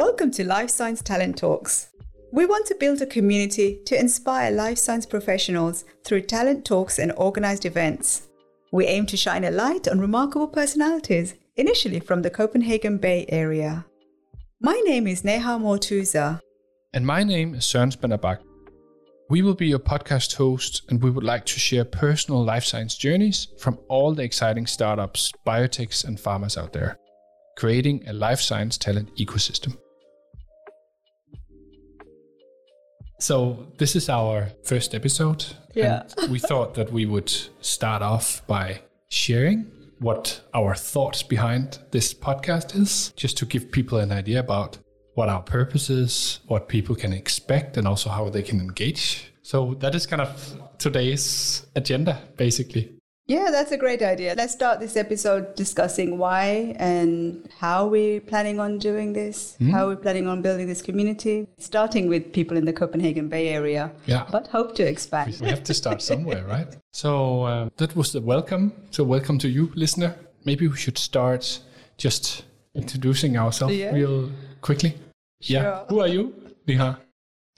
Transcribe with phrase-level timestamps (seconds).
[0.00, 1.90] Welcome to Life Science Talent Talks.
[2.32, 7.12] We want to build a community to inspire life science professionals through talent talks and
[7.18, 8.26] organized events.
[8.72, 13.84] We aim to shine a light on remarkable personalities, initially from the Copenhagen Bay Area.
[14.62, 16.40] My name is Neha Mortuza.
[16.94, 18.38] And my name is Søren Spanner Bach.
[19.28, 22.96] We will be your podcast host, and we would like to share personal life science
[22.96, 26.96] journeys from all the exciting startups, biotechs, and pharmas out there,
[27.58, 29.76] creating a life science talent ecosystem.
[33.20, 35.44] So, this is our first episode.
[35.74, 36.04] Yeah.
[36.16, 37.30] And we thought that we would
[37.60, 43.98] start off by sharing what our thoughts behind this podcast is, just to give people
[43.98, 44.78] an idea about
[45.14, 49.30] what our purpose is, what people can expect, and also how they can engage.
[49.42, 52.99] So that is kind of today's agenda, basically.
[53.30, 54.34] Yeah, that's a great idea.
[54.36, 60.02] Let's start this episode discussing why and how we're planning on doing this, how we're
[60.06, 64.26] planning on building this community, starting with people in the Copenhagen Bay Area, Yeah.
[64.32, 65.38] but hope to expand.
[65.40, 66.76] We have to start somewhere, right?
[66.92, 68.72] So uh, that was the welcome.
[68.90, 70.16] So welcome to you, listener.
[70.44, 71.60] Maybe we should start
[71.98, 72.42] just
[72.74, 73.94] introducing ourselves Yeah.
[73.94, 74.96] real quickly.
[75.40, 75.84] Yeah.
[75.88, 76.34] Who are you,
[76.66, 76.98] Neha?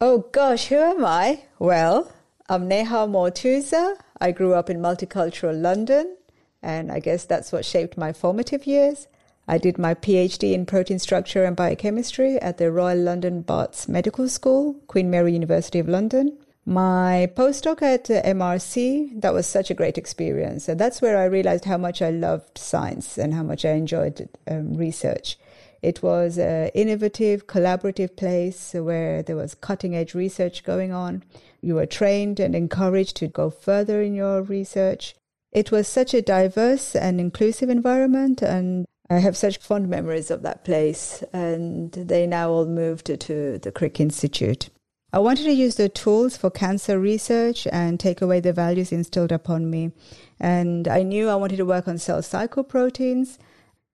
[0.02, 1.44] Oh gosh, who am I?
[1.58, 2.12] Well,
[2.52, 3.96] I'm Neha Mortuza.
[4.20, 6.18] I grew up in multicultural London,
[6.62, 9.08] and I guess that's what shaped my formative years.
[9.48, 14.28] I did my PhD in protein structure and biochemistry at the Royal London Barts Medical
[14.28, 16.36] School, Queen Mary University of London.
[16.66, 20.68] My postdoc at MRC, that was such a great experience.
[20.68, 24.28] And that's where I realized how much I loved science and how much I enjoyed
[24.46, 25.38] um, research.
[25.82, 31.24] It was an innovative, collaborative place where there was cutting edge research going on.
[31.60, 35.16] You were trained and encouraged to go further in your research.
[35.50, 40.42] It was such a diverse and inclusive environment, and I have such fond memories of
[40.42, 41.22] that place.
[41.32, 44.70] And they now all moved to, the Crick Institute.
[45.12, 49.32] I wanted to use the tools for cancer research and take away the values instilled
[49.32, 49.92] upon me.
[50.40, 53.38] And I knew I wanted to work on cell cycle proteins.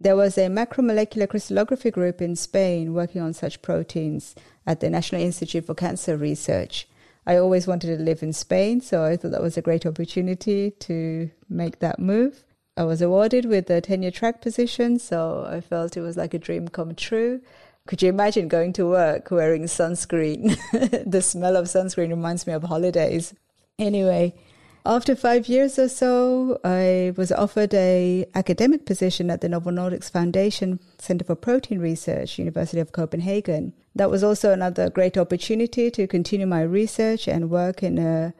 [0.01, 5.21] There was a macromolecular crystallography group in Spain working on such proteins at the National
[5.21, 6.89] Institute for Cancer Research.
[7.27, 10.71] I always wanted to live in Spain, so I thought that was a great opportunity
[10.71, 12.45] to make that move.
[12.77, 16.39] I was awarded with a tenure track position, so I felt it was like a
[16.39, 17.41] dream come true.
[17.89, 20.57] Could you imagine going to work wearing sunscreen?
[21.11, 23.35] the smell of sunscreen reminds me of holidays.
[23.81, 24.35] Anyway,
[24.85, 30.11] after five years or so, I was offered a academic position at the Novo Nordisk
[30.11, 33.75] Foundation Center for Protein Research, University of Copenhagen.
[33.95, 38.35] That was also another great opportunity to continue my research and work in a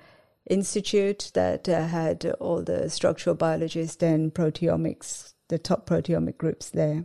[0.49, 7.05] institute that uh, had all the structural biologists and proteomics, the top proteomic groups there.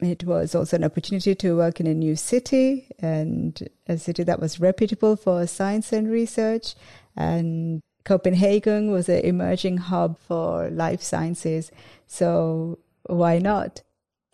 [0.00, 4.40] It was also an opportunity to work in a new city and a city that
[4.40, 6.74] was reputable for science and research.
[7.16, 11.70] And Copenhagen was an emerging hub for life sciences.
[12.06, 13.82] So why not?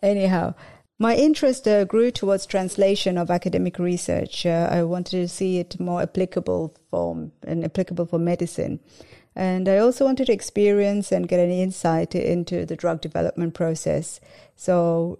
[0.01, 0.55] Anyhow,
[0.99, 4.45] my interest uh, grew towards translation of academic research.
[4.45, 8.79] Uh, I wanted to see it more applicable for and applicable for medicine.
[9.35, 14.19] And I also wanted to experience and get an insight into the drug development process.
[14.55, 15.19] So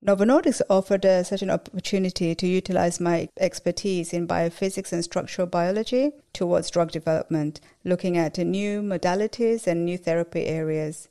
[0.00, 5.48] Novo Nordisk offered uh, such an opportunity to utilize my expertise in biophysics and structural
[5.48, 11.08] biology towards drug development, looking at new modalities and new therapy areas.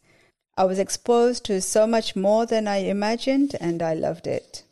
[0.56, 4.64] I was exposed to so much more than I imagined and I loved it.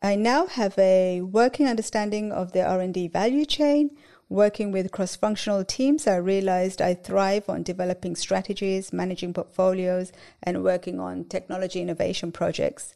[0.00, 3.90] I now have a working understanding of the R&D value chain.
[4.30, 10.10] Working with cross-functional teams, I realized I thrive on developing strategies, managing portfolios,
[10.42, 12.94] and working on technology innovation projects.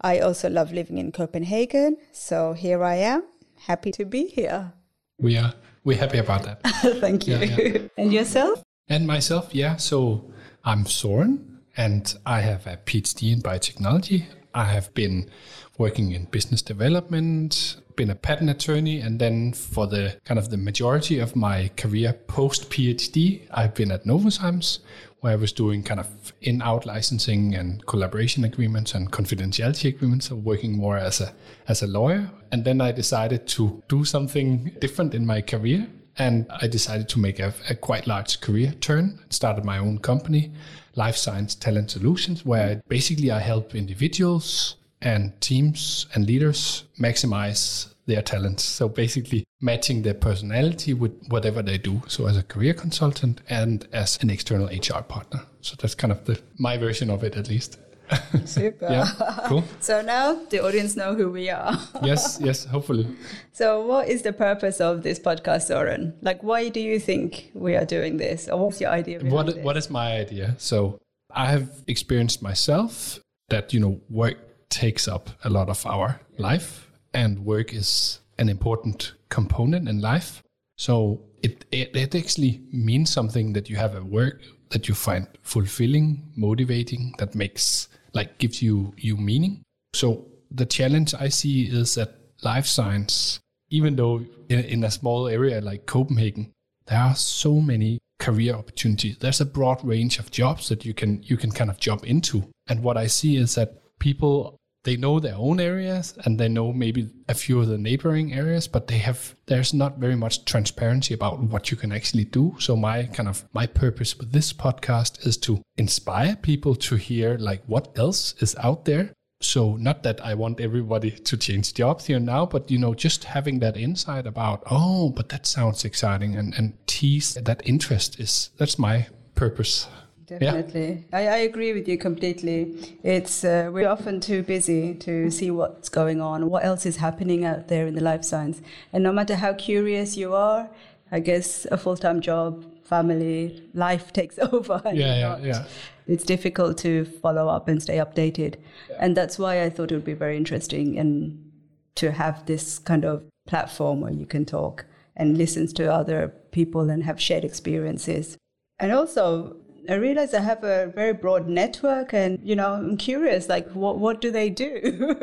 [0.00, 3.24] I also love living in Copenhagen, so here I am,
[3.66, 4.72] happy to be here.
[5.18, 5.54] We are
[5.84, 6.60] we're happy about that.
[7.00, 7.36] Thank you.
[7.36, 7.78] Yeah, yeah.
[7.96, 8.62] And yourself?
[8.88, 9.76] And myself, yeah.
[9.76, 10.30] So
[10.64, 14.26] I'm Soren, and I have a PhD in biotechnology.
[14.54, 15.30] I have been
[15.78, 20.56] working in business development, been a patent attorney, and then for the kind of the
[20.56, 24.78] majority of my career post PhD, I've been at Novozymes,
[25.20, 26.06] where I was doing kind of
[26.40, 31.34] in-out licensing and collaboration agreements and confidentiality agreements, so working more as a
[31.66, 32.30] as a lawyer.
[32.52, 37.18] And then I decided to do something different in my career and I decided to
[37.18, 39.18] make a, a, quite large career turn.
[39.22, 40.50] And started my own company,
[40.96, 48.22] Life Science Talent Solutions, where basically I help individuals and teams and leaders maximize their
[48.22, 48.64] talents.
[48.64, 52.02] So basically matching their personality with whatever they do.
[52.08, 55.42] So as a career consultant and as an external HR partner.
[55.60, 57.78] So that's kind of the my version of it at least.
[58.46, 58.88] Super.
[58.90, 59.06] Yeah,
[59.46, 59.64] cool.
[59.80, 61.78] So now the audience know who we are.
[62.02, 63.06] yes, yes, hopefully.
[63.52, 66.14] So what is the purpose of this podcast, Soren?
[66.22, 69.20] Like, why do you think we are doing this, or what's your idea?
[69.20, 70.54] What what is my idea?
[70.56, 70.98] So
[71.34, 73.20] I have experienced myself
[73.50, 74.38] that you know work
[74.70, 80.42] takes up a lot of our life, and work is an important component in life.
[80.76, 85.26] So it it, it actually means something that you have a work that you find
[85.42, 89.62] fulfilling, motivating, that makes like gives you you meaning.
[89.94, 95.28] So the challenge I see is that life science, even though in, in a small
[95.28, 96.52] area like Copenhagen,
[96.86, 99.18] there are so many career opportunities.
[99.18, 102.44] There's a broad range of jobs that you can you can kind of jump into.
[102.68, 104.57] And what I see is that people
[104.88, 108.66] they know their own areas and they know maybe a few of the neighboring areas,
[108.66, 112.56] but they have there's not very much transparency about what you can actually do.
[112.58, 117.36] So my kind of my purpose with this podcast is to inspire people to hear
[117.36, 119.12] like what else is out there
[119.42, 123.24] so not that I want everybody to change jobs here now, but you know, just
[123.24, 128.50] having that insight about, oh, but that sounds exciting and, and tease that interest is
[128.56, 129.86] that's my purpose.
[130.28, 131.04] Definitely.
[131.12, 132.96] I, I agree with you completely.
[133.02, 137.44] It's uh, we're often too busy to see what's going on, what else is happening
[137.44, 138.60] out there in the life science.
[138.92, 140.68] And no matter how curious you are,
[141.10, 144.80] I guess a full-time job, family, life takes over.
[144.86, 145.64] Yeah, yeah, not- yeah.
[146.06, 148.54] It's difficult to follow up and stay updated.
[148.98, 151.50] And that's why I thought it would be very interesting and
[151.96, 154.86] to have this kind of platform where you can talk
[155.16, 158.38] and listen to other people and have shared experiences.
[158.78, 159.56] And also,
[159.88, 163.98] I realize I have a very broad network, and you know, I'm curious, like, what
[163.98, 165.16] what do they do?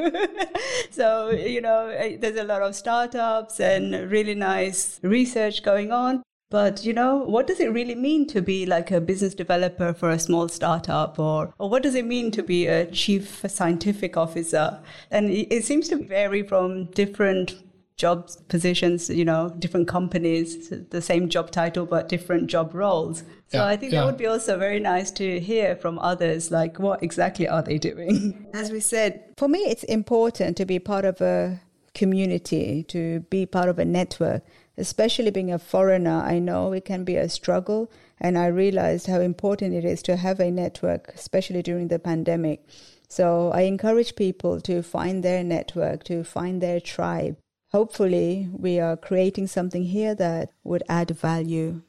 [0.90, 1.90] so, you know,
[2.20, 6.24] there's a lot of startups and really nice research going on.
[6.52, 10.10] But you know, what does it really mean to be like a business developer for
[10.10, 14.80] a small startup, or or what does it mean to be a chief scientific officer?
[15.12, 17.56] And it, it seems to vary from different
[17.98, 23.20] job positions, you know, different companies, the same job title but different job roles.
[23.48, 24.02] So Yeah, I think yeah.
[24.02, 27.78] that would be also very nice to hear from others, like what exactly are they
[27.78, 28.48] doing?
[28.54, 31.62] As we said, for me, it's important to be part of a
[31.94, 34.44] community, to be part of a network.
[34.78, 37.90] Especially being a foreigner, I know it can be a struggle,
[38.20, 42.68] and I realized how important it is to have a network, especially during the pandemic.
[43.08, 47.38] So I encourage people to find their network, to find their tribe.
[47.76, 51.82] Hopefully, we are creating something here that would add value.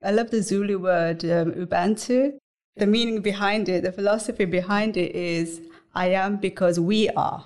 [0.00, 2.38] I love the Zulu word um, Ubuntu.
[2.76, 5.60] The meaning behind it, the philosophy behind it is
[5.96, 7.42] I am because we are.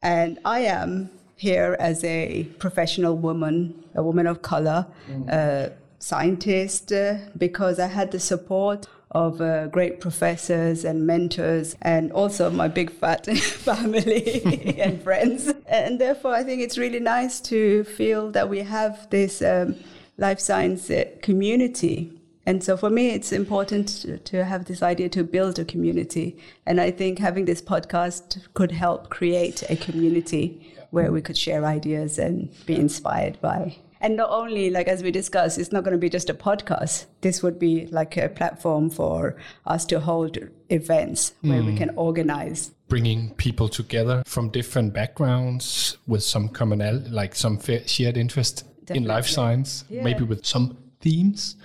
[0.00, 4.86] And I am here as a professional woman, a woman of color,
[5.28, 12.12] a scientist, uh, because I had the support of uh, great professors and mentors, and
[12.12, 14.42] also my big fat family
[14.78, 15.52] and friends.
[15.66, 19.76] And therefore, I think it's really nice to feel that we have this um,
[20.18, 22.12] life science uh, community.
[22.44, 26.38] And so for me, it's important to, to have this idea to build a community.
[26.66, 31.64] And I think having this podcast could help create a community where we could share
[31.64, 33.76] ideas and be inspired by.
[34.00, 37.06] And not only, like as we discussed, it's not going to be just a podcast.
[37.20, 39.36] This would be like a platform for
[39.66, 40.38] us to hold
[40.70, 41.78] events where we hmm.
[41.78, 42.72] can organize.
[42.88, 49.26] Bringing people together from different backgrounds with some commonality, like some shared interest in life
[49.26, 50.02] science, Yeah.
[50.02, 51.56] maybe with some themes.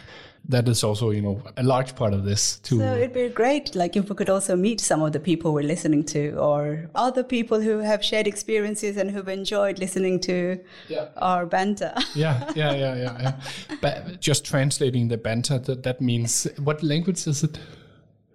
[0.50, 2.80] That is also, you know, a large part of this too.
[2.80, 5.64] So it'd be great, like if we could also meet some of the people we're
[5.64, 10.60] listening to, or other people who have shared experiences and who've enjoyed listening to
[10.90, 11.08] Yeah.
[11.16, 11.94] our banter.
[12.16, 13.42] yeah, yeah, yeah, yeah, yeah.
[13.82, 17.58] But just translating the banter, that, that means what language is it?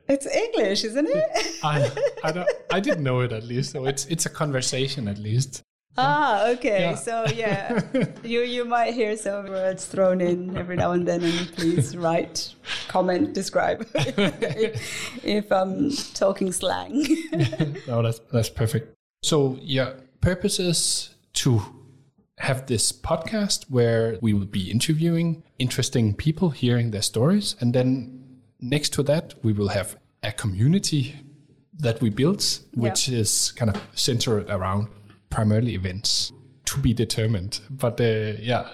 [0.09, 1.59] It's English, isn't it?
[1.62, 1.91] I,
[2.25, 3.73] I don't, I didn't know it at least.
[3.73, 5.62] So it's it's a conversation at least.
[5.99, 6.81] Ah, okay.
[6.81, 6.95] Yeah.
[6.95, 7.81] So yeah,
[8.23, 12.55] you you might hear some words thrown in every now and then, and please write,
[12.88, 17.07] comment, describe if, if I'm talking slang.
[17.87, 18.95] No, that's that's perfect.
[19.23, 21.62] So yeah, purpose is to
[22.38, 28.40] have this podcast where we will be interviewing interesting people, hearing their stories, and then
[28.61, 31.17] next to that we will have a community
[31.78, 34.88] that we built, which is kind of centered around
[35.30, 36.32] primarily events
[36.68, 37.61] to be determined.
[37.70, 38.68] But uh, yeah,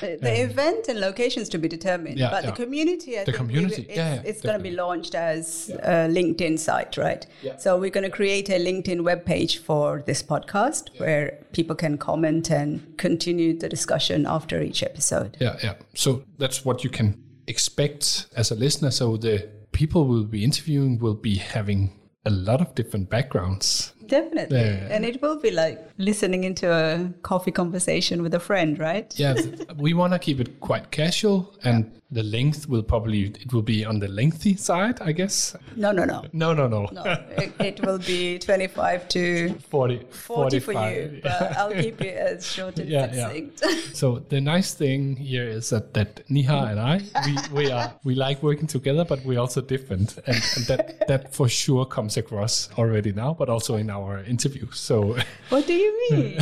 [0.00, 2.50] The the event and locations to be determined, Yeah, but yeah.
[2.50, 6.08] the community, I The community, it's, yeah, yeah, it's going to be launched as a
[6.08, 7.26] LinkedIn site, right?
[7.42, 7.56] Yeah.
[7.56, 12.50] So we're going to create a LinkedIn webpage for this podcast where people can comment
[12.50, 15.36] and continue the discussion after each episode.
[15.40, 15.74] Yeah, yeah.
[15.94, 18.90] So that's what you can expect as a listener.
[18.90, 21.92] So the people we'll be interviewing will be having
[22.26, 23.94] a lot of different backgrounds.
[24.08, 24.58] Definitely.
[24.58, 24.88] Yeah.
[24.90, 29.12] And it will be like listening into a coffee conversation with a friend, right?
[29.16, 29.34] Yeah,
[29.76, 33.84] we want to keep it quite casual, and the length will probably it will be
[33.84, 35.54] on the lengthy side, I guess.
[35.76, 36.24] No, no, no.
[36.32, 36.88] No, no, no.
[36.92, 37.02] No,
[37.36, 41.12] it, it will be 25 to 40, 40 for 45.
[41.12, 43.80] you, but I'll keep it as short and Yeah, yeah.
[43.92, 48.14] So the nice thing here is that, that Neha and I we, we are we
[48.14, 52.70] like working together, but we're also different, and, and that that for sure comes across
[52.78, 54.78] already now, but also in our interviews.
[54.78, 55.16] So
[55.48, 56.38] what do you mean?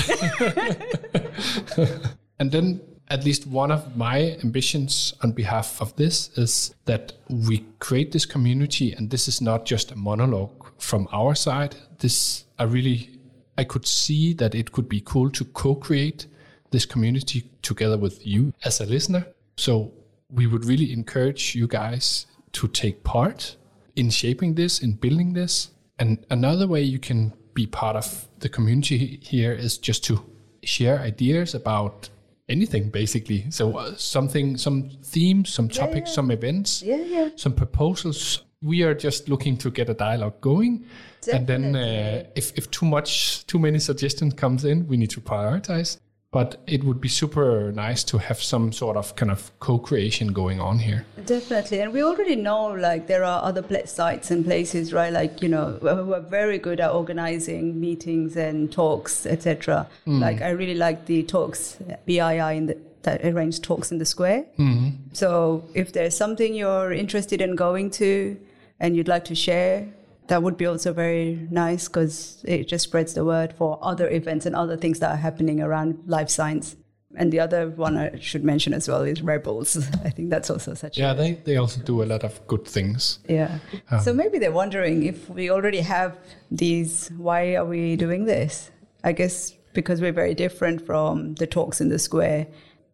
[2.38, 7.64] and then at least one of my ambitions on behalf of this is that we
[7.78, 11.76] create this community, and this is not just a monologue from our side.
[11.98, 13.10] This I really
[13.58, 16.26] I could see that it could be cool to co-create
[16.70, 19.26] this community together with you as a listener.
[19.56, 19.92] So
[20.30, 23.56] we would really encourage you guys to take part
[23.94, 25.70] in shaping this, in building this.
[25.98, 30.22] And another way you can be part of the community here is just to
[30.62, 32.08] share ideas about
[32.48, 33.50] anything basically.
[33.50, 37.28] So uh, something, some themes, some topics, some events, yeah, yeah.
[37.34, 38.44] some proposals.
[38.62, 40.86] We are just looking to get a dialogue going,
[41.32, 45.20] and then uh, if if too much, too many suggestions comes in, we need to
[45.20, 45.98] prioritize.
[46.36, 50.60] But it would be super nice to have some sort of kind of co-creation going
[50.60, 51.06] on here.
[51.24, 55.10] Definitely, and we already know like there are other sites and places, right?
[55.10, 59.88] Like you know, who are very good at organizing meetings and talks, etc.
[60.06, 60.20] Mm.
[60.20, 64.44] Like I really like the talks BII in the that arrange talks in the square.
[64.58, 64.88] Mm-hmm.
[65.14, 68.36] So if there's something you're interested in going to
[68.78, 69.88] and you'd like to share,
[70.28, 74.46] that would be also very nice because it just spreads the word for other events
[74.46, 76.76] and other things that are happening around life science.
[77.18, 79.76] And the other one I should mention as well is Rebels.
[80.04, 82.66] I think that's also such Yeah, a they, they also do a lot of good
[82.66, 83.20] things.
[83.28, 83.58] yeah.
[83.90, 86.18] Um, so maybe they're wondering if we already have
[86.50, 88.70] these, why are we doing this?
[89.04, 92.46] I guess because we're very different from the talks in the square.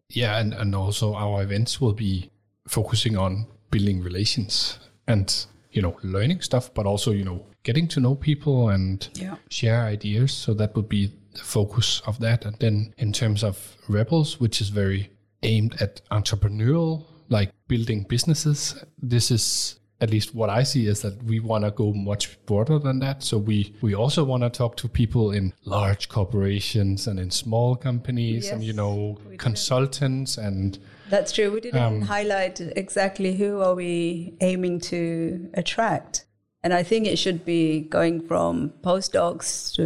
[0.09, 2.29] Yeah, and, and also our events will be
[2.67, 7.99] focusing on building relations and you know learning stuff, but also you know getting to
[7.99, 9.35] know people and Yeah.
[9.49, 10.31] share ideas.
[10.33, 12.45] So that would be the focus of that.
[12.45, 13.55] And then in terms of
[13.89, 15.09] Rebels, which is very
[15.41, 21.23] aimed at entrepreneurial, like building businesses, this is at least what I see is that
[21.23, 23.23] we want to go much broader than that.
[23.23, 27.75] So we we also want to talk to people in large corporations and in small
[27.77, 29.37] companies and you know we do.
[29.37, 30.77] consultants and
[31.13, 31.49] That's true.
[31.55, 36.25] We didn't Um, highlight exactly who are we aiming to attract.
[36.63, 39.83] And I think it should be going from postdocs to,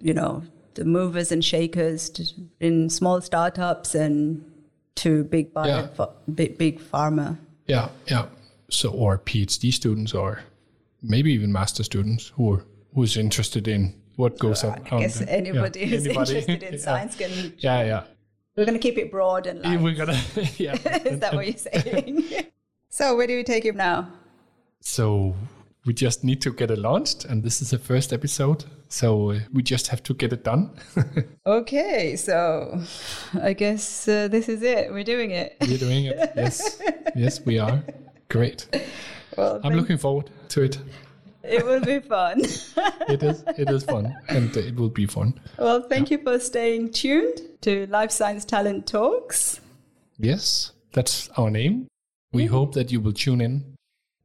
[0.00, 0.32] you know,
[0.74, 2.22] the movers and shakers to,
[2.60, 4.44] in small startups and
[5.02, 5.86] to big bio, Yeah.
[5.96, 6.08] ph-
[6.38, 7.28] big, big pharma.
[7.66, 8.26] yeah yeah
[8.70, 10.28] so or PhD students or
[11.02, 12.62] maybe even master students who are
[12.94, 13.80] who's interested in
[14.16, 14.76] what goes up.
[14.92, 16.86] I guess anybody who's interested in yeah.
[16.86, 17.30] science can.
[17.58, 18.02] Yeah, yeah.
[18.60, 19.80] We're going to keep it broad and light.
[19.80, 20.20] We're gonna
[20.58, 20.74] yeah.
[21.06, 22.28] Is that what you're saying?
[22.90, 24.12] so where do we take it now?
[24.80, 25.34] So
[25.86, 28.66] we just need to get it launched, and this is the first episode.
[28.90, 30.72] So uh, we just have to get it done.
[31.46, 32.82] Okay, so
[33.40, 34.92] I guess uh, this is it.
[34.92, 35.56] We're doing it.
[35.62, 36.32] We're doing it.
[36.36, 36.82] Yes,
[37.16, 37.82] yes, we are.
[38.28, 38.68] Great.
[39.38, 40.78] Well, I'm looking forward to it.
[41.42, 42.42] It will be fun.
[43.08, 43.44] It is.
[43.58, 45.34] It is fun, and it will be fun.
[45.58, 49.60] well, thank you for staying tuned to Life Science Talent Talks.
[50.18, 51.88] Yes, that's our name.
[52.32, 52.54] We mm-hmm.
[52.54, 53.76] hope that you will tune in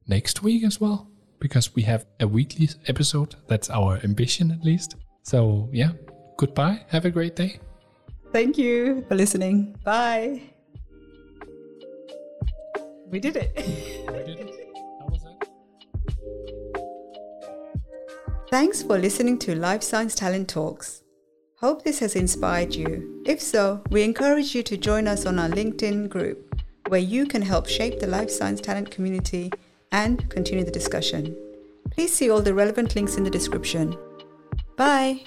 [0.07, 3.35] next week as well, because we have a weekly episode.
[3.47, 4.95] That's our ambition, at least.
[5.23, 5.91] So, yeah,
[6.37, 6.85] goodbye.
[6.89, 7.59] Have a great day.
[8.31, 9.75] Thank you for listening.
[9.83, 10.41] Bye.
[13.09, 14.61] We did it.
[18.49, 21.01] Thanks for listening to Life Science Talent Talks.
[21.57, 23.23] Hope this has inspired you.
[23.25, 27.41] If so, we encourage you to join us on our LinkedIn group, where you can
[27.41, 29.51] help shape the life science talent community
[29.91, 31.35] and continue the discussion.
[31.89, 33.97] Please see all the relevant links in the description.
[34.77, 35.23] Bye.